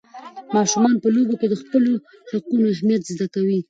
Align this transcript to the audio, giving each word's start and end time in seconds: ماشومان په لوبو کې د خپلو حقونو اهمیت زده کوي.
ماشومان 0.55 0.95
په 1.03 1.07
لوبو 1.15 1.35
کې 1.39 1.47
د 1.49 1.53
خپلو 1.61 1.91
حقونو 2.31 2.65
اهمیت 2.73 3.01
زده 3.13 3.27
کوي. 3.33 3.59